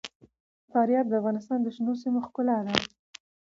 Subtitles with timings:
[0.71, 2.73] فاریاب د افغانستان د شنو سیمو ښکلا ده.